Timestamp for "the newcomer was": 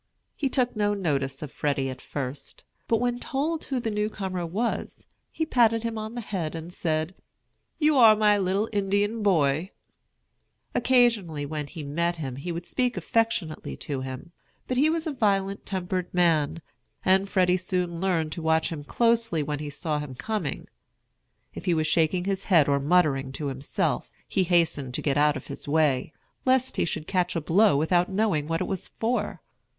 3.79-5.05